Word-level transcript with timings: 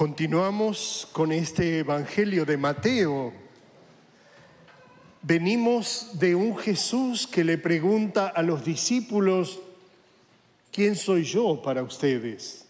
Continuamos 0.00 1.06
con 1.12 1.30
este 1.30 1.80
Evangelio 1.80 2.46
de 2.46 2.56
Mateo. 2.56 3.34
Venimos 5.20 6.12
de 6.14 6.34
un 6.34 6.56
Jesús 6.56 7.26
que 7.26 7.44
le 7.44 7.58
pregunta 7.58 8.28
a 8.28 8.40
los 8.40 8.64
discípulos, 8.64 9.60
¿quién 10.72 10.96
soy 10.96 11.24
yo 11.24 11.60
para 11.60 11.82
ustedes? 11.82 12.64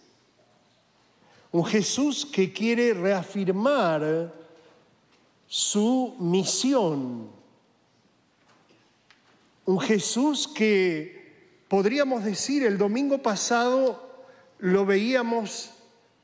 Un 1.53 1.65
Jesús 1.67 2.27
que 2.27 2.53
quiere 2.53 2.95
reafirmar 2.95 4.35
su 5.47 6.17
misión. 6.19 7.31
Un 9.67 9.79
Jesús 9.79 10.49
que 10.49 11.63
podríamos 11.69 12.25
decir 12.25 12.65
el 12.65 12.77
domingo 12.77 13.19
pasado 13.19 14.25
lo 14.59 14.85
veíamos 14.85 15.71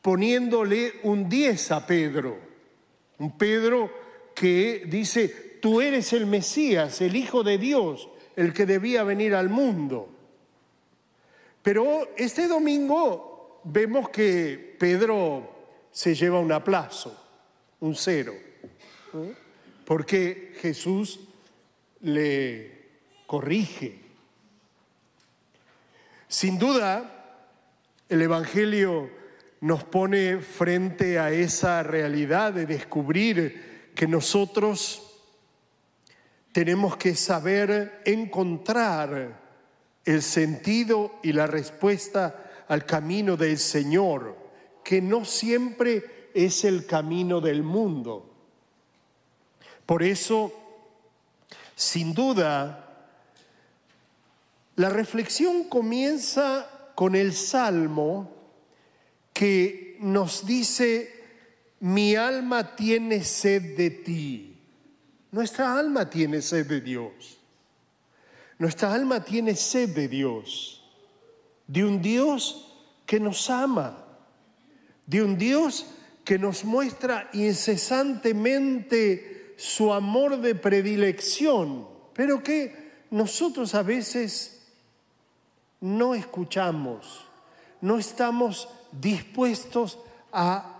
poniéndole 0.07 1.00
un 1.02 1.29
10 1.29 1.72
a 1.72 1.84
Pedro. 1.84 2.39
Un 3.18 3.36
Pedro 3.36 3.90
que 4.36 4.85
dice, 4.86 5.58
tú 5.61 5.80
eres 5.80 6.13
el 6.13 6.26
Mesías, 6.26 7.00
el 7.00 7.17
Hijo 7.17 7.43
de 7.43 7.58
Dios, 7.58 8.08
el 8.36 8.53
que 8.53 8.66
debía 8.66 9.03
venir 9.03 9.35
al 9.35 9.49
mundo. 9.49 10.08
Pero 11.61 12.11
este 12.16 12.46
domingo 12.46 13.63
vemos 13.64 14.11
que 14.11 14.77
Pedro 14.79 15.75
se 15.90 16.14
lleva 16.14 16.38
un 16.38 16.52
aplazo, 16.52 17.21
un 17.80 17.96
cero, 17.96 18.35
porque 19.85 20.52
Jesús 20.61 21.18
le 22.02 22.91
corrige. 23.27 23.99
Sin 26.29 26.61
duda, 26.61 27.43
el 28.08 28.22
Evangelio 28.22 29.25
nos 29.60 29.84
pone 29.84 30.38
frente 30.38 31.18
a 31.18 31.30
esa 31.30 31.82
realidad 31.82 32.52
de 32.52 32.66
descubrir 32.66 33.92
que 33.94 34.06
nosotros 34.06 35.02
tenemos 36.52 36.96
que 36.96 37.14
saber 37.14 38.02
encontrar 38.04 39.40
el 40.04 40.22
sentido 40.22 41.18
y 41.22 41.32
la 41.32 41.46
respuesta 41.46 42.64
al 42.68 42.84
camino 42.84 43.36
del 43.36 43.58
Señor, 43.58 44.36
que 44.84 45.00
no 45.00 45.24
siempre 45.24 46.30
es 46.34 46.64
el 46.64 46.86
camino 46.86 47.41
del 47.41 47.62
mundo. 47.62 48.30
Por 49.84 50.02
eso, 50.02 50.52
sin 51.74 52.14
duda, 52.14 53.08
la 54.76 54.91
reflexión 54.91 55.64
comienza 55.64 56.91
con 56.94 57.14
el 57.14 57.32
Salmo 57.32 58.35
que 59.36 59.98
nos 60.00 60.46
dice, 60.46 61.12
mi 61.80 62.16
alma 62.16 62.74
tiene 62.74 63.22
sed 63.22 63.76
de 63.76 63.90
ti. 63.90 64.56
Nuestra 65.30 65.78
alma 65.78 66.08
tiene 66.08 66.40
sed 66.40 66.66
de 66.66 66.80
Dios. 66.80 67.36
Nuestra 68.58 68.94
alma 68.94 69.22
tiene 69.22 69.54
sed 69.54 69.90
de 69.90 70.08
Dios, 70.08 70.82
de 71.66 71.84
un 71.84 72.00
Dios 72.00 72.72
que 73.04 73.20
nos 73.20 73.50
ama, 73.50 74.06
de 75.04 75.22
un 75.22 75.36
Dios 75.36 75.84
que 76.24 76.38
nos 76.38 76.64
muestra 76.64 77.28
incesantemente 77.34 79.52
su 79.58 79.92
amor 79.92 80.40
de 80.40 80.54
predilección, 80.54 81.86
pero 82.14 82.42
que 82.42 83.04
nosotros 83.10 83.74
a 83.74 83.82
veces 83.82 84.66
no 85.82 86.14
escuchamos, 86.14 87.26
no 87.82 87.98
estamos 87.98 88.70
dispuestos 89.00 89.98
a 90.33 90.77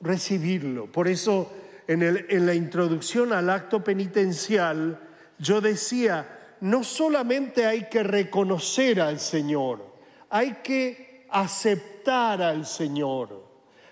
recibirlo. 0.00 0.90
Por 0.90 1.08
eso 1.08 1.52
en, 1.86 2.46
la 2.46 2.54
introducción 2.54 3.32
al 3.32 3.50
acto 3.50 3.82
penitencial 3.82 5.00
yo 5.38 5.60
decía, 5.60 6.56
no 6.60 6.82
solamente 6.82 7.66
hay 7.66 7.88
que 7.88 8.02
reconocer 8.02 9.00
al 9.00 9.20
Señor, 9.20 9.84
hay 10.30 10.54
que 10.62 11.26
aceptar 11.30 12.42
al 12.42 12.66
Señor, 12.66 13.44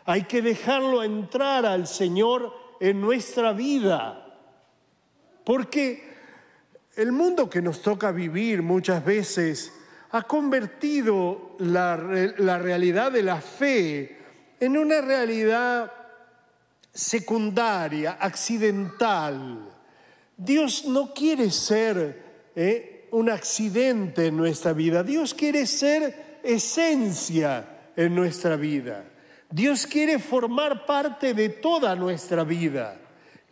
hay 0.05 0.25
que 0.25 0.43
dejarlo 0.43 1.03
entrar 1.03 1.67
al 1.67 1.87
Señor 1.87 2.53
en 2.81 3.01
nuestra 3.01 3.53
vida. 3.53 4.21
Porque 5.45 6.15
el 6.97 7.13
mundo 7.13 7.51
que 7.51 7.61
nos 7.61 7.83
toca 7.83 8.13
vivir 8.13 8.63
muchas 8.63 9.05
veces 9.05 9.73
ha 10.15 10.23
convertido 10.23 11.57
la, 11.59 11.97
realidad 11.97 13.11
de 13.11 13.23
la 13.25 13.41
fe 13.41 14.17
en 14.61 14.79
una 14.79 15.01
realidad 15.01 15.91
secundaria, 16.93 18.13
accidental. 18.21 19.69
Dios 20.37 20.85
no 20.85 21.13
quiere 21.13 21.51
ser 21.51 22.51
eh, 22.55 23.09
un 23.11 23.29
accidente 23.29 24.27
en 24.27 24.37
nuestra 24.37 24.73
vida, 24.73 25.03
Dios 25.03 25.35
quiere 25.35 25.67
ser 25.67 26.39
esencia 26.45 27.91
en 27.97 28.15
nuestra 28.15 28.55
vida. 28.55 29.05
Dios 29.51 29.85
quiere 29.85 30.21
formar 30.21 30.87
parte 30.87 31.35
de 31.35 31.49
toda 31.49 31.97
nuestra 31.97 32.45
vida, 32.45 33.01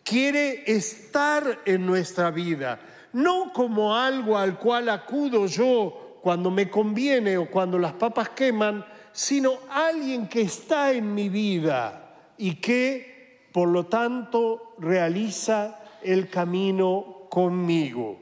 quiere 0.04 0.62
estar 0.64 1.62
en 1.64 1.84
nuestra 1.84 2.30
vida, 2.30 2.78
no 3.12 3.52
como 3.52 3.96
algo 3.96 4.38
al 4.38 4.60
cual 4.60 4.90
acudo 4.90 5.48
yo 5.48 6.01
cuando 6.22 6.52
me 6.52 6.70
conviene 6.70 7.36
o 7.36 7.50
cuando 7.50 7.78
las 7.80 7.94
papas 7.94 8.28
queman, 8.28 8.86
sino 9.10 9.58
alguien 9.68 10.28
que 10.28 10.42
está 10.42 10.92
en 10.92 11.12
mi 11.12 11.28
vida 11.28 12.14
y 12.38 12.54
que, 12.54 13.48
por 13.52 13.68
lo 13.68 13.86
tanto, 13.86 14.74
realiza 14.78 15.80
el 16.00 16.30
camino 16.30 17.26
conmigo. 17.28 18.20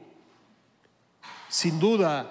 Sin 1.47 1.79
duda, 1.79 2.27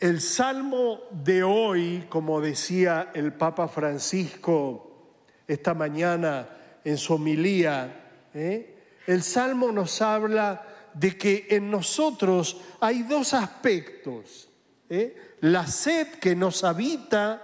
el 0.00 0.20
salmo 0.20 1.02
de 1.12 1.44
hoy, 1.44 2.06
como 2.08 2.40
decía 2.40 3.12
el 3.14 3.32
Papa 3.34 3.68
Francisco 3.68 5.12
esta 5.46 5.72
mañana 5.72 6.48
en 6.84 6.98
su 6.98 7.14
homilía, 7.14 8.10
¿eh? 8.34 8.74
el 9.06 9.22
salmo 9.22 9.70
nos 9.70 10.02
habla 10.02 10.90
de 10.94 11.16
que 11.16 11.46
en 11.50 11.70
nosotros 11.70 12.60
hay 12.80 13.02
dos 13.04 13.34
aspectos 13.34 14.47
¿eh? 14.90 15.16
la 15.40 15.66
sed 15.66 16.08
que 16.20 16.34
nos 16.34 16.64
habita 16.64 17.42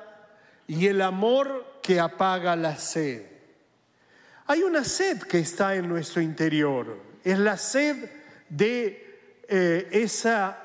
y 0.66 0.87
el 0.87 1.00
amor 1.03 1.78
que 1.82 2.00
apaga 2.00 2.56
la 2.56 2.77
sed. 2.77 3.22
Hay 4.47 4.62
una 4.62 4.84
sed 4.84 5.22
que 5.22 5.38
está 5.38 5.75
en 5.75 5.88
nuestro 5.88 6.21
interior, 6.21 6.99
es 7.22 7.38
la 7.38 7.56
sed 7.56 8.10
de 8.49 9.43
eh, 9.49 9.88
esa 9.91 10.59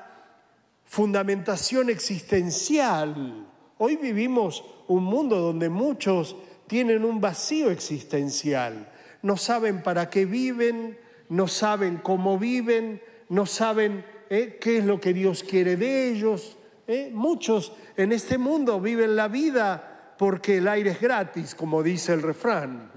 fundamentación 0.84 1.88
existencial. 1.88 3.46
Hoy 3.78 3.96
vivimos 3.96 4.64
un 4.88 5.04
mundo 5.04 5.38
donde 5.38 5.68
muchos 5.68 6.36
tienen 6.66 7.04
un 7.04 7.20
vacío 7.20 7.70
existencial, 7.70 8.92
no 9.22 9.36
saben 9.36 9.82
para 9.82 10.10
qué 10.10 10.24
viven, 10.24 10.98
no 11.28 11.48
saben 11.48 11.98
cómo 11.98 12.38
viven, 12.38 13.02
no 13.28 13.46
saben 13.46 14.04
eh, 14.28 14.58
qué 14.60 14.78
es 14.78 14.84
lo 14.84 15.00
que 15.00 15.12
Dios 15.12 15.42
quiere 15.42 15.76
de 15.76 16.10
ellos, 16.10 16.56
¿eh? 16.90 17.10
Muchos 17.12 17.72
en 17.96 18.12
este 18.12 18.36
mundo 18.36 18.80
viven 18.80 19.14
la 19.14 19.28
vida 19.28 20.14
porque 20.18 20.58
el 20.58 20.68
aire 20.68 20.90
es 20.90 21.00
gratis, 21.00 21.54
como 21.54 21.82
dice 21.82 22.12
el 22.12 22.22
refrán, 22.22 22.90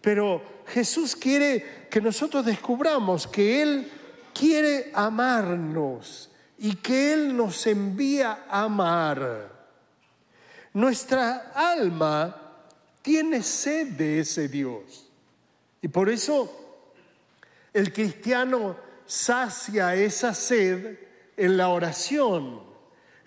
Pero 0.00 0.42
Jesús 0.66 1.16
quiere 1.16 1.86
que 1.90 2.00
nosotros 2.00 2.44
descubramos 2.44 3.26
que 3.26 3.62
Él 3.62 3.90
quiere 4.34 4.90
amarnos 4.94 6.30
y 6.58 6.76
que 6.76 7.14
Él 7.14 7.36
nos 7.36 7.66
envía 7.66 8.44
a 8.48 8.64
amar. 8.64 9.52
Nuestra 10.74 11.52
alma 11.54 12.36
tiene 13.00 13.42
sed 13.42 13.88
de 13.92 14.20
ese 14.20 14.48
Dios. 14.48 15.10
Y 15.80 15.88
por 15.88 16.10
eso 16.10 16.84
el 17.72 17.92
cristiano 17.92 18.76
sacia 19.06 19.94
esa 19.94 20.34
sed 20.34 20.98
en 21.36 21.56
la 21.56 21.68
oración 21.68 22.73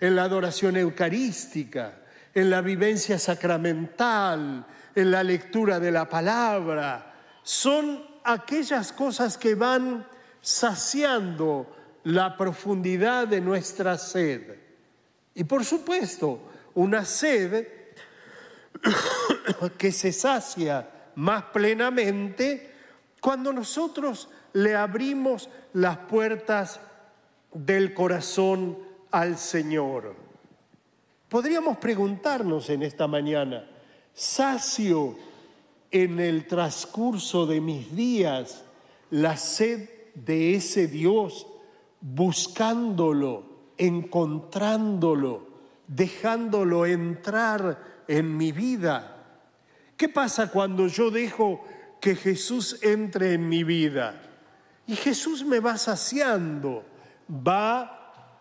en 0.00 0.16
la 0.16 0.24
adoración 0.24 0.76
eucarística, 0.76 1.98
en 2.34 2.50
la 2.50 2.60
vivencia 2.60 3.18
sacramental, 3.18 4.66
en 4.94 5.10
la 5.10 5.22
lectura 5.22 5.80
de 5.80 5.90
la 5.90 6.08
palabra. 6.08 7.14
Son 7.42 8.04
aquellas 8.24 8.92
cosas 8.92 9.36
que 9.36 9.54
van 9.54 10.06
saciando 10.40 11.74
la 12.04 12.36
profundidad 12.36 13.28
de 13.28 13.40
nuestra 13.40 13.98
sed. 13.98 14.56
Y 15.34 15.44
por 15.44 15.64
supuesto, 15.64 16.50
una 16.74 17.04
sed 17.04 17.66
que 19.78 19.92
se 19.92 20.12
sacia 20.12 20.88
más 21.16 21.44
plenamente 21.44 22.74
cuando 23.20 23.52
nosotros 23.52 24.28
le 24.52 24.76
abrimos 24.76 25.48
las 25.72 25.98
puertas 25.98 26.80
del 27.52 27.94
corazón 27.94 28.87
al 29.10 29.38
Señor. 29.38 30.14
Podríamos 31.28 31.78
preguntarnos 31.78 32.70
en 32.70 32.82
esta 32.82 33.06
mañana, 33.06 33.68
¿sacio 34.12 35.16
en 35.90 36.20
el 36.20 36.46
transcurso 36.46 37.46
de 37.46 37.60
mis 37.60 37.94
días 37.94 38.64
la 39.10 39.36
sed 39.36 39.88
de 40.14 40.54
ese 40.54 40.86
Dios, 40.86 41.46
buscándolo, 42.00 43.72
encontrándolo, 43.76 45.48
dejándolo 45.86 46.84
entrar 46.86 48.02
en 48.06 48.36
mi 48.36 48.52
vida. 48.52 49.16
¿Qué 49.96 50.08
pasa 50.08 50.50
cuando 50.50 50.86
yo 50.88 51.10
dejo 51.10 51.64
que 52.00 52.14
Jesús 52.14 52.78
entre 52.82 53.34
en 53.34 53.48
mi 53.48 53.64
vida? 53.64 54.20
Y 54.86 54.96
Jesús 54.96 55.44
me 55.44 55.60
va 55.60 55.76
saciando, 55.76 56.84
va 57.28 57.97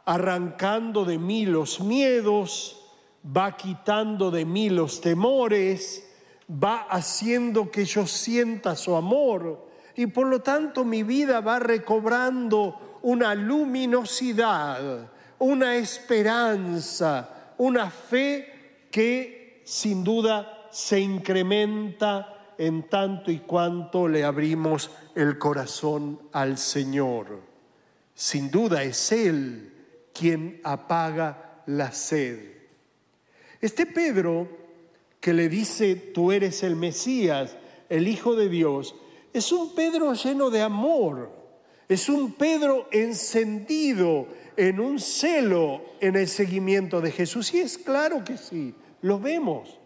arrancando 0.08 1.04
de 1.04 1.18
mí 1.18 1.46
los 1.46 1.82
miedos, 1.82 2.82
va 3.26 3.58
quitando 3.58 4.32
de 4.32 4.46
mí 4.46 4.70
los 4.70 5.02
temores, 5.02 6.10
va 6.50 6.88
haciendo 6.90 7.70
que 7.70 7.84
yo 7.84 8.08
sienta 8.08 8.78
su 8.78 8.96
amor 8.96 9.68
y 9.98 10.08
por 10.08 10.28
lo 10.28 10.42
tanto 10.42 10.86
mi 10.86 11.04
vida 11.04 11.42
va 11.42 11.60
recobrando 11.60 13.00
una 13.02 13.36
luminosidad, 13.36 15.12
una 15.40 15.76
esperanza, 15.76 17.54
una 17.58 17.92
fe 17.92 18.88
que 18.90 19.62
sin 19.66 20.06
duda 20.06 20.70
se 20.72 21.02
incrementa 21.02 22.54
en 22.58 22.88
tanto 22.88 23.30
y 23.30 23.40
cuanto 23.40 24.08
le 24.08 24.24
abrimos 24.24 24.90
el 25.16 25.38
corazón 25.38 26.18
al 26.32 26.58
Señor. 26.58 27.42
Sin 28.16 28.50
duda 28.50 28.84
es 28.84 29.12
Él 29.12 29.74
quien 30.18 30.62
apaga 30.64 31.62
la 31.68 31.92
sed. 31.92 32.40
Este 33.62 33.86
Pedro 33.86 34.48
que 35.20 35.34
le 35.34 35.50
dice, 35.50 35.96
tú 35.96 36.32
eres 36.32 36.64
el 36.64 36.76
Mesías, 36.76 37.58
el 37.90 38.08
Hijo 38.08 38.36
de 38.36 38.50
Dios, 38.50 38.96
es 39.34 39.52
un 39.52 39.76
Pedro 39.76 40.14
lleno 40.14 40.50
de 40.50 40.62
amor, 40.62 41.32
es 41.88 42.10
un 42.10 42.34
Pedro 42.34 42.88
encendido 42.92 44.28
en 44.56 44.80
un 44.80 45.00
celo 45.00 45.82
en 46.00 46.16
el 46.16 46.28
seguimiento 46.28 47.02
de 47.02 47.12
Jesús. 47.12 47.54
Y 47.54 47.60
es 47.60 47.78
claro 47.78 48.24
que 48.24 48.38
sí, 48.38 48.74
lo 49.02 49.20
vemos. 49.20 49.80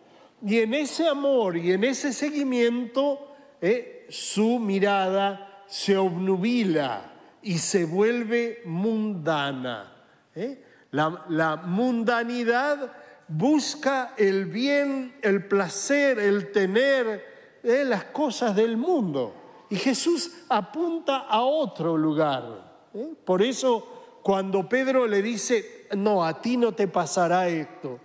Y 0.45 0.59
en 0.59 0.73
ese 0.73 1.07
amor 1.07 1.57
y 1.57 1.71
en 1.71 1.83
ese 1.83 2.13
seguimiento, 2.13 3.35
eh, 3.61 4.07
su 4.09 4.59
mirada 4.59 5.63
se 5.67 5.95
obnubila 5.95 7.13
y 7.41 7.57
se 7.57 7.85
vuelve 7.85 8.61
mundana. 8.65 9.90
Eh. 10.35 10.63
La, 10.91 11.25
la 11.29 11.55
mundanidad 11.57 12.91
busca 13.27 14.13
el 14.17 14.45
bien, 14.45 15.15
el 15.21 15.45
placer, 15.45 16.19
el 16.19 16.51
tener 16.51 17.59
eh, 17.63 17.83
las 17.85 18.05
cosas 18.05 18.55
del 18.55 18.77
mundo. 18.77 19.65
Y 19.69 19.77
Jesús 19.77 20.31
apunta 20.49 21.19
a 21.19 21.41
otro 21.41 21.97
lugar. 21.97 22.89
¿eh? 22.93 23.13
Por 23.23 23.41
eso 23.41 24.19
cuando 24.21 24.67
Pedro 24.67 25.07
le 25.07 25.21
dice, 25.21 25.87
no, 25.95 26.25
a 26.25 26.41
ti 26.41 26.57
no 26.57 26.73
te 26.73 26.87
pasará 26.87 27.47
esto. 27.47 27.99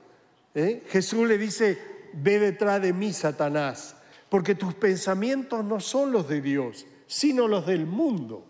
Jesús 0.55 1.29
le 1.29 1.37
dice, 1.37 1.79
ve 2.15 2.39
detrás 2.39 2.81
de 2.81 2.95
mí, 2.95 3.13
Satanás, 3.13 3.95
porque 4.31 4.55
tus 4.55 4.73
pensamientos 4.73 5.63
no 5.63 5.81
son 5.81 6.13
los 6.13 6.27
de 6.29 6.41
Dios, 6.41 6.87
sino 7.07 7.47
los 7.47 7.67
del 7.67 7.85
mundo. 7.85 8.47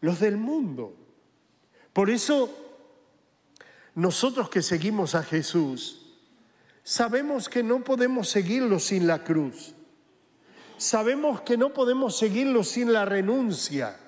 Los 0.00 0.20
del 0.20 0.38
mundo. 0.38 0.94
Por 1.92 2.10
eso 2.10 2.54
nosotros 3.94 4.48
que 4.48 4.62
seguimos 4.62 5.14
a 5.14 5.22
Jesús, 5.22 6.16
sabemos 6.84 7.48
que 7.48 7.62
no 7.62 7.82
podemos 7.82 8.28
seguirlo 8.28 8.78
sin 8.78 9.06
la 9.06 9.24
cruz. 9.24 9.74
Sabemos 10.78 11.42
que 11.42 11.56
no 11.56 11.74
podemos 11.74 12.16
seguirlo 12.16 12.64
sin 12.64 12.92
la 12.92 13.04
renuncia. 13.04 13.98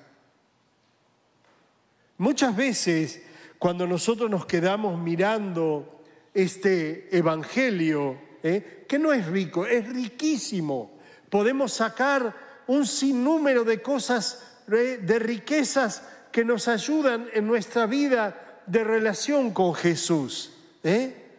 Muchas 2.17 2.55
veces 2.55 3.21
cuando 3.59 3.85
nosotros 3.85 4.29
nos 4.29 4.45
quedamos 4.45 4.99
mirando 4.99 6.01
este 6.33 7.15
Evangelio, 7.15 8.17
¿eh? 8.41 8.85
que 8.87 8.97
no 8.97 9.13
es 9.13 9.25
rico, 9.27 9.65
es 9.65 9.87
riquísimo, 9.87 10.97
podemos 11.29 11.73
sacar 11.73 12.63
un 12.67 12.85
sinnúmero 12.87 13.63
de 13.63 13.81
cosas, 13.81 14.57
¿eh? 14.71 14.99
de 15.01 15.19
riquezas 15.19 16.03
que 16.33 16.43
nos 16.43 16.67
ayudan 16.67 17.29
en 17.31 17.45
nuestra 17.45 17.85
vida 17.85 18.63
de 18.65 18.83
relación 18.83 19.51
con 19.51 19.75
Jesús. 19.75 20.51
¿eh? 20.83 21.29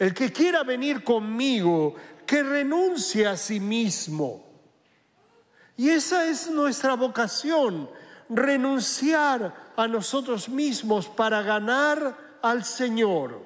El 0.00 0.12
que 0.12 0.32
quiera 0.32 0.64
venir 0.64 1.04
conmigo, 1.04 1.94
que 2.26 2.42
renuncie 2.42 3.24
a 3.24 3.36
sí 3.36 3.60
mismo. 3.60 4.44
Y 5.76 5.90
esa 5.90 6.26
es 6.26 6.50
nuestra 6.50 6.94
vocación, 6.94 7.88
renunciar 8.28 9.72
a 9.76 9.86
nosotros 9.86 10.48
mismos 10.48 11.06
para 11.06 11.40
ganar 11.42 12.38
al 12.42 12.64
Señor. 12.64 13.40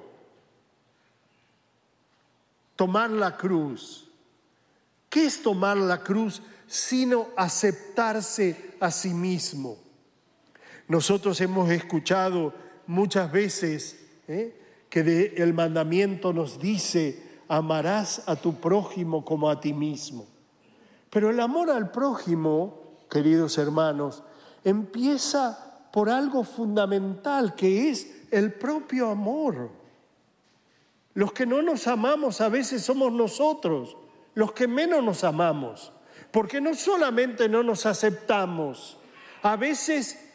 Tomar 2.75 3.11
la 3.11 3.37
cruz. 3.37 4.07
¿Qué 5.11 5.27
es 5.27 5.43
tomar 5.43 5.77
la 5.77 6.01
cruz 6.01 6.41
sino 6.65 7.27
aceptarse 7.37 8.77
a 8.79 8.89
sí 8.89 9.13
mismo? 9.13 9.90
Nosotros 10.91 11.39
hemos 11.39 11.69
escuchado 11.69 12.53
muchas 12.85 13.31
veces 13.31 14.09
¿eh? 14.27 14.53
que 14.89 15.33
el 15.37 15.53
mandamiento 15.53 16.33
nos 16.33 16.59
dice, 16.59 17.39
amarás 17.47 18.23
a 18.27 18.35
tu 18.35 18.55
prójimo 18.55 19.23
como 19.23 19.49
a 19.49 19.61
ti 19.61 19.71
mismo. 19.71 20.25
Pero 21.09 21.29
el 21.29 21.39
amor 21.39 21.69
al 21.69 21.91
prójimo, 21.91 22.97
queridos 23.09 23.57
hermanos, 23.57 24.21
empieza 24.65 25.87
por 25.93 26.09
algo 26.09 26.43
fundamental 26.43 27.55
que 27.55 27.89
es 27.89 28.25
el 28.29 28.51
propio 28.51 29.11
amor. 29.11 29.69
Los 31.13 31.31
que 31.31 31.45
no 31.45 31.61
nos 31.61 31.87
amamos 31.87 32.41
a 32.41 32.49
veces 32.49 32.81
somos 32.81 33.13
nosotros, 33.13 33.95
los 34.33 34.51
que 34.51 34.67
menos 34.67 35.01
nos 35.01 35.23
amamos, 35.23 35.93
porque 36.31 36.59
no 36.59 36.73
solamente 36.73 37.47
no 37.47 37.63
nos 37.63 37.85
aceptamos, 37.85 38.97
a 39.41 39.55
veces 39.55 40.27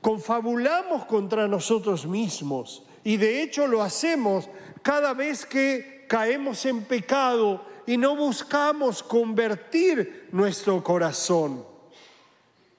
confabulamos 0.00 1.04
contra 1.06 1.46
nosotros 1.46 2.06
mismos 2.06 2.82
y 3.04 3.16
de 3.16 3.42
hecho 3.42 3.66
lo 3.66 3.82
hacemos 3.82 4.48
cada 4.82 5.14
vez 5.14 5.44
que 5.44 6.06
caemos 6.08 6.64
en 6.66 6.84
pecado 6.84 7.64
y 7.86 7.96
no 7.96 8.16
buscamos 8.16 9.02
convertir 9.02 10.28
nuestro 10.32 10.82
corazón. 10.82 11.64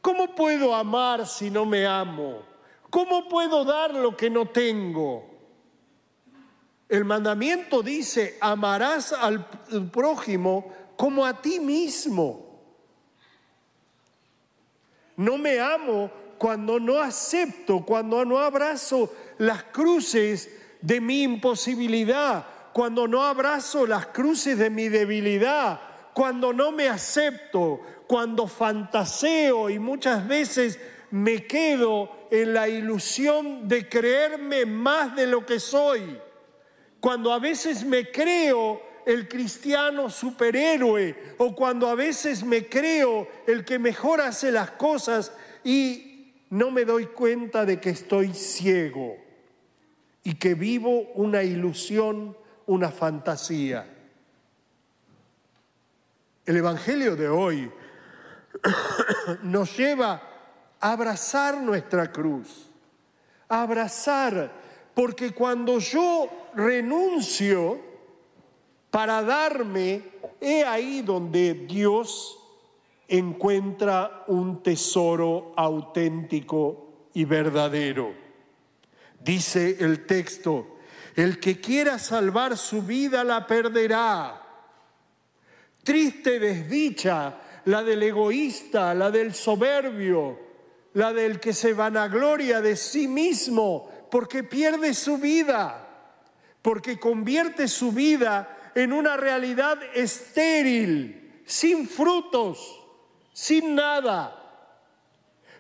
¿Cómo 0.02 0.36
puedo 0.36 0.74
amar 0.74 1.28
si 1.28 1.50
no 1.50 1.66
me 1.66 1.86
amo? 1.86 2.42
¿Cómo 2.90 3.30
puedo 3.30 3.64
dar 3.64 3.94
lo 3.94 4.18
que 4.18 4.30
no 4.30 4.48
tengo? 4.48 5.30
El 6.90 7.06
mandamiento 7.06 7.82
dice, 7.82 8.38
amarás 8.42 9.14
al 9.14 9.46
prójimo 9.92 10.74
como 10.98 11.26
a 11.26 11.42
ti 11.42 11.60
mismo. 11.60 12.52
No 15.16 15.38
me 15.38 15.60
amo 15.60 16.12
cuando 16.42 16.80
no 16.80 17.00
acepto, 17.00 17.86
cuando 17.86 18.26
no 18.26 18.40
abrazo 18.40 19.14
las 19.38 19.66
cruces 19.66 20.50
de 20.82 21.00
mi 21.00 21.22
imposibilidad, 21.22 22.44
cuando 22.74 23.08
no 23.08 23.24
abrazo 23.24 23.86
las 23.86 24.08
cruces 24.08 24.58
de 24.58 24.72
mi 24.72 24.90
debilidad, 24.90 25.80
cuando 26.16 26.52
no 26.52 26.72
me 26.72 26.90
acepto, 26.90 27.82
cuando 28.08 28.48
fantaseo 28.48 29.70
y 29.70 29.78
muchas 29.78 30.28
veces 30.28 30.80
me 31.12 31.46
quedo 31.46 32.10
en 32.32 32.56
la 32.56 32.68
ilusión 32.68 33.68
de 33.68 33.88
creerme 33.88 34.66
más 34.66 35.16
de 35.16 35.28
lo 35.28 35.46
que 35.46 35.60
soy, 35.60 36.18
cuando 37.00 37.34
a 37.34 37.38
veces 37.38 37.84
me 37.84 38.10
creo 38.10 38.82
el 39.06 39.28
cristiano 39.28 40.10
superhéroe 40.10 41.36
o 41.38 41.54
cuando 41.54 41.88
a 41.88 41.94
veces 41.94 42.44
me 42.44 42.68
creo 42.68 43.28
el 43.46 43.64
que 43.64 43.78
mejor 43.78 44.22
hace 44.22 44.52
las 44.52 44.72
cosas 44.72 45.32
y 45.64 46.11
no 46.52 46.70
me 46.70 46.84
doy 46.84 47.08
cuenta 47.08 47.66
de 47.66 47.80
que 47.80 47.92
estoy 47.92 48.34
ciego 48.34 49.16
y 50.24 50.36
que 50.36 50.54
vivo 50.54 51.08
una 51.16 51.44
ilusión, 51.44 52.38
una 52.66 52.92
fantasía. 52.92 53.88
El 56.46 56.58
Evangelio 56.58 57.16
de 57.16 57.30
hoy 57.30 57.72
nos 59.44 59.78
lleva 59.78 60.22
a 60.80 60.92
abrazar 60.92 61.62
nuestra 61.62 62.12
cruz, 62.12 62.70
a 63.48 63.62
abrazar, 63.62 64.52
porque 64.94 65.32
cuando 65.32 65.80
yo 65.80 66.50
renuncio 66.54 67.80
para 68.90 69.22
darme, 69.24 70.04
he 70.42 70.66
ahí 70.66 71.02
donde 71.02 71.54
Dios 71.54 72.41
encuentra 73.12 74.24
un 74.28 74.64
tesoro 74.64 75.54
auténtico 75.56 77.10
y 77.14 77.26
verdadero. 77.26 78.14
Dice 79.20 79.78
el 79.80 80.06
texto, 80.06 80.78
el 81.16 81.40
que 81.40 81.60
quiera 81.60 82.00
salvar 82.00 82.58
su 82.58 82.82
vida 82.82 83.24
la 83.24 83.46
perderá. 83.46 84.42
Triste 85.84 86.40
desdicha 86.40 87.38
la 87.66 87.84
del 87.84 88.02
egoísta, 88.04 88.94
la 88.94 89.12
del 89.12 89.34
soberbio, 89.34 90.40
la 90.94 91.14
del 91.14 91.40
que 91.40 91.54
se 91.54 91.74
vanagloria 91.74 92.62
de 92.62 92.76
sí 92.76 93.08
mismo 93.08 93.90
porque 94.12 94.44
pierde 94.44 94.94
su 94.94 95.18
vida, 95.18 95.88
porque 96.62 97.00
convierte 97.00 97.68
su 97.68 97.92
vida 97.92 98.72
en 98.76 98.92
una 98.92 99.18
realidad 99.18 99.80
estéril, 99.96 101.42
sin 101.46 101.88
frutos, 101.88 102.81
sin 103.34 103.76
nada. 103.76 104.38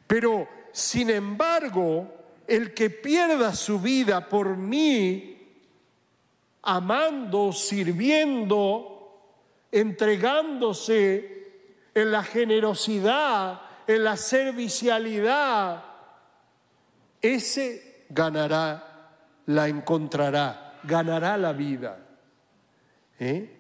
Pero, 0.08 0.48
sin 0.72 1.10
embargo, 1.10 2.08
el 2.48 2.74
que 2.74 2.90
pierda 2.90 3.54
su 3.54 3.80
vida 3.80 4.28
por 4.28 4.58
mí, 4.58 5.38
amando, 6.64 7.52
sirviendo, 7.54 8.92
entregándose 9.72 11.42
en 11.94 12.12
la 12.12 12.24
generosidad, 12.24 13.62
en 13.88 14.04
la 14.04 14.18
servicialidad, 14.18 15.84
ese 17.22 18.06
ganará, 18.10 19.14
la 19.46 19.68
encontrará, 19.68 20.80
ganará 20.84 21.38
la 21.38 21.54
vida. 21.54 22.00
¿Eh? 23.20 23.58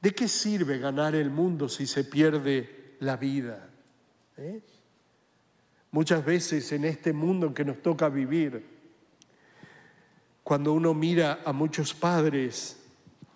¿De 0.00 0.14
qué 0.14 0.28
sirve 0.28 0.78
ganar 0.78 1.14
el 1.14 1.30
mundo 1.30 1.68
si 1.68 1.86
se 1.86 2.04
pierde 2.04 2.79
la 3.00 3.16
vida? 3.16 3.68
¿Eh? 4.36 4.60
Muchas 5.90 6.24
veces 6.24 6.70
en 6.72 6.84
este 6.84 7.12
mundo 7.12 7.48
en 7.48 7.54
que 7.54 7.64
nos 7.64 7.82
toca 7.82 8.08
vivir, 8.08 8.64
cuando 10.42 10.72
uno 10.72 10.94
mira 10.94 11.40
a 11.44 11.52
muchos 11.52 11.94
padres 11.94 12.78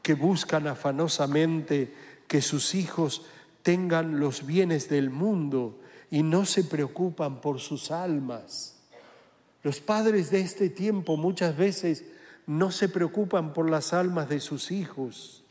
que 0.03 0.15
buscan 0.15 0.67
afanosamente 0.67 1.93
que 2.27 2.41
sus 2.41 2.75
hijos 2.75 3.27
tengan 3.63 4.21
los 4.21 4.47
bienes 4.47 4.89
del 4.89 5.11
mundo 5.11 5.81
y 6.11 6.23
no 6.23 6.45
se 6.45 6.65
preocupan 6.65 7.41
por 7.41 7.61
sus 7.61 7.91
almas. 7.91 8.77
Los 9.63 9.81
padres 9.81 10.31
de 10.31 10.41
este 10.41 10.69
tiempo 10.69 11.17
muchas 11.17 11.57
veces 11.57 12.05
no 12.47 12.71
se 12.71 12.89
preocupan 12.89 13.53
por 13.53 13.71
las 13.71 13.93
almas 13.93 14.29
de 14.29 14.41
sus 14.41 14.71
hijos, 14.71 15.43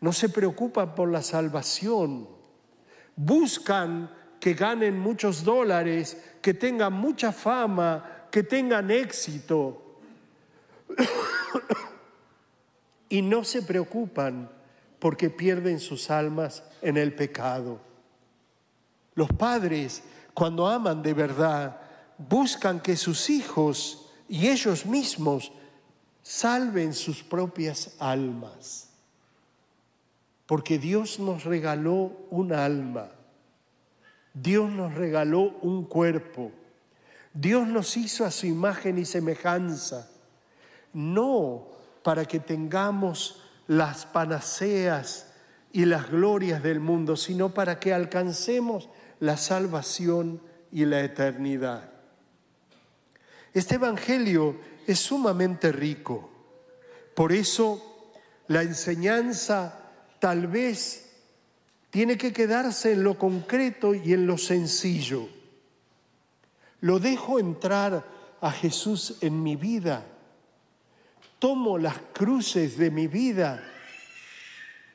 no 0.00 0.12
se 0.12 0.28
preocupan 0.28 0.94
por 0.94 1.10
la 1.10 1.22
salvación, 1.22 2.28
buscan 3.16 4.10
que 4.38 4.54
ganen 4.54 4.98
muchos 4.98 5.42
dólares, 5.42 6.16
que 6.40 6.54
tengan 6.54 6.92
mucha 6.92 7.32
fama, 7.32 8.28
que 8.30 8.42
tengan 8.42 8.90
éxito. 8.90 9.82
y 13.08 13.22
no 13.22 13.44
se 13.44 13.62
preocupan 13.62 14.50
porque 14.98 15.30
pierden 15.30 15.80
sus 15.80 16.10
almas 16.10 16.62
en 16.82 16.96
el 16.96 17.14
pecado. 17.14 17.80
Los 19.14 19.28
padres, 19.30 20.02
cuando 20.34 20.66
aman 20.66 21.02
de 21.02 21.14
verdad, 21.14 21.80
buscan 22.18 22.80
que 22.80 22.96
sus 22.96 23.30
hijos 23.30 24.10
y 24.28 24.48
ellos 24.48 24.84
mismos 24.84 25.52
salven 26.22 26.92
sus 26.92 27.22
propias 27.22 27.94
almas. 27.98 28.90
Porque 30.46 30.78
Dios 30.78 31.18
nos 31.18 31.44
regaló 31.44 32.12
un 32.30 32.52
alma 32.52 33.10
Dios 34.42 34.70
nos 34.70 34.94
regaló 34.94 35.56
un 35.62 35.84
cuerpo. 35.84 36.52
Dios 37.32 37.66
nos 37.66 37.96
hizo 37.96 38.24
a 38.24 38.30
su 38.30 38.46
imagen 38.46 38.98
y 38.98 39.06
semejanza, 39.06 40.10
no 40.92 41.68
para 42.02 42.26
que 42.26 42.38
tengamos 42.38 43.42
las 43.66 44.04
panaceas 44.04 45.32
y 45.72 45.86
las 45.86 46.10
glorias 46.10 46.62
del 46.62 46.80
mundo, 46.80 47.16
sino 47.16 47.54
para 47.54 47.80
que 47.80 47.94
alcancemos 47.94 48.90
la 49.20 49.38
salvación 49.38 50.42
y 50.70 50.84
la 50.84 51.00
eternidad. 51.00 51.90
Este 53.54 53.76
Evangelio 53.76 54.56
es 54.86 54.98
sumamente 54.98 55.72
rico, 55.72 56.30
por 57.14 57.32
eso 57.32 58.10
la 58.48 58.62
enseñanza 58.62 59.85
tal 60.26 60.48
vez 60.48 61.08
tiene 61.88 62.18
que 62.18 62.32
quedarse 62.32 62.94
en 62.94 63.04
lo 63.04 63.16
concreto 63.16 63.94
y 63.94 64.12
en 64.12 64.26
lo 64.26 64.36
sencillo. 64.36 65.28
Lo 66.80 66.98
dejo 66.98 67.38
entrar 67.38 68.04
a 68.40 68.50
Jesús 68.50 69.18
en 69.20 69.40
mi 69.40 69.54
vida. 69.54 70.04
Tomo 71.38 71.78
las 71.78 71.98
cruces 72.12 72.76
de 72.76 72.90
mi 72.90 73.06
vida, 73.06 73.62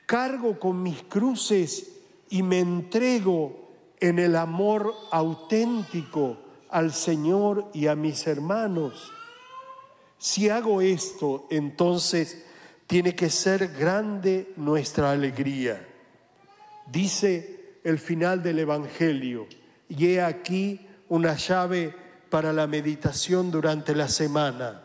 cargo 0.06 0.60
con 0.60 0.84
mis 0.84 1.02
cruces 1.04 1.94
y 2.30 2.44
me 2.44 2.60
entrego 2.60 3.70
en 4.02 4.20
el 4.20 4.36
amor 4.36 4.94
auténtico 5.12 6.40
al 6.68 6.92
Señor 6.92 7.70
y 7.74 7.88
a 7.88 7.96
mis 7.96 8.28
hermanos. 8.28 9.14
Si 10.18 10.50
hago 10.50 10.82
esto, 10.82 11.48
entonces 11.50 12.44
tiene 12.92 13.16
que 13.16 13.30
ser 13.30 13.70
grande 13.70 14.52
nuestra 14.58 15.12
alegría. 15.12 15.82
Dice 16.88 17.78
el 17.86 17.98
final 17.98 18.44
del 18.44 18.60
Evangelio, 18.60 19.48
y 19.88 20.08
he 20.08 20.22
aquí 20.22 20.86
una 21.08 21.38
llave 21.38 21.96
para 22.30 22.52
la 22.52 22.68
meditación 22.68 23.50
durante 23.50 23.96
la 23.96 24.10
semana. 24.10 24.84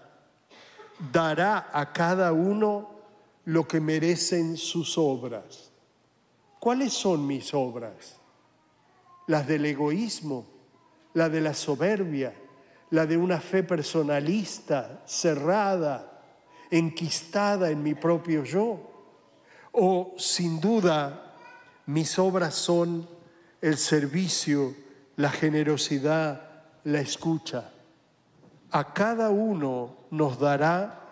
Dará 1.10 1.68
a 1.72 1.92
cada 1.92 2.32
uno 2.32 2.90
lo 3.44 3.66
que 3.66 3.80
merecen 3.80 4.56
sus 4.56 4.96
obras. 4.98 5.72
¿Cuáles 6.60 6.92
son 6.92 7.26
mis 7.26 7.52
obras? 7.54 8.20
Las 9.26 9.48
del 9.48 9.66
egoísmo, 9.66 10.46
la 11.14 11.28
de 11.28 11.40
la 11.40 11.54
soberbia, 11.54 12.32
la 12.90 13.04
de 13.04 13.16
una 13.16 13.40
fe 13.40 13.64
personalista, 13.64 15.02
cerrada, 15.06 16.15
enquistada 16.70 17.70
en 17.70 17.82
mi 17.82 17.94
propio 17.94 18.44
yo, 18.44 18.80
o 19.72 20.14
sin 20.16 20.60
duda 20.60 21.34
mis 21.86 22.18
obras 22.18 22.54
son 22.54 23.08
el 23.60 23.76
servicio, 23.76 24.74
la 25.16 25.30
generosidad, 25.30 26.64
la 26.84 27.00
escucha. 27.00 27.72
A 28.70 28.92
cada 28.92 29.30
uno 29.30 29.96
nos 30.10 30.38
dará 30.38 31.02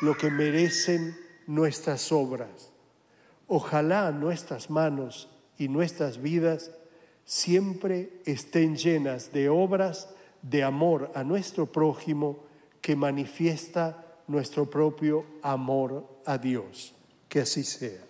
lo 0.00 0.16
que 0.16 0.30
merecen 0.30 1.16
nuestras 1.46 2.12
obras. 2.12 2.72
Ojalá 3.46 4.10
nuestras 4.10 4.70
manos 4.70 5.28
y 5.58 5.68
nuestras 5.68 6.20
vidas 6.20 6.70
siempre 7.24 8.20
estén 8.24 8.76
llenas 8.76 9.32
de 9.32 9.48
obras 9.48 10.08
de 10.42 10.62
amor 10.62 11.10
a 11.14 11.24
nuestro 11.24 11.66
prójimo 11.66 12.44
que 12.80 12.96
manifiesta 12.96 14.04
nuestro 14.28 14.68
propio 14.70 15.24
amor 15.42 16.20
a 16.24 16.38
Dios. 16.38 16.94
Que 17.28 17.40
así 17.40 17.64
sea. 17.64 18.07